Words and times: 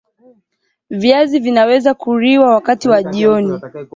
Viazi 0.89 1.39
vinaweza 1.39 1.93
kuliwa 1.93 2.53
wakati 2.53 2.89
wa 2.89 3.03
jioni 3.03 3.61